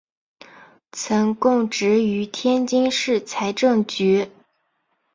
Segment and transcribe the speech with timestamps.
[0.91, 4.31] 曾供职于天津市财政局。